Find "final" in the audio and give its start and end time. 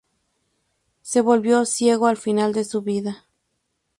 2.17-2.53